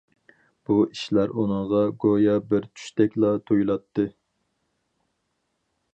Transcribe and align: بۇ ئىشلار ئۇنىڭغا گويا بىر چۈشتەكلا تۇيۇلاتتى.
بۇ 0.69 0.77
ئىشلار 0.85 1.33
ئۇنىڭغا 1.43 1.83
گويا 2.05 2.35
بىر 2.53 2.67
چۈشتەكلا 2.71 3.31
تۇيۇلاتتى. 3.51 4.07